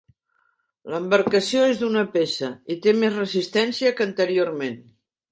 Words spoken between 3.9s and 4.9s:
que anteriorment.